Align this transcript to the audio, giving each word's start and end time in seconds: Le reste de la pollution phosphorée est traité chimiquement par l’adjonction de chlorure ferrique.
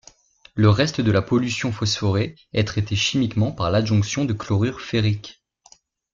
Le 0.55 0.67
reste 0.67 0.99
de 0.99 1.11
la 1.11 1.21
pollution 1.21 1.71
phosphorée 1.71 2.35
est 2.53 2.63
traité 2.67 2.95
chimiquement 2.95 3.51
par 3.51 3.69
l’adjonction 3.69 4.25
de 4.25 4.33
chlorure 4.33 4.81
ferrique. 4.81 5.43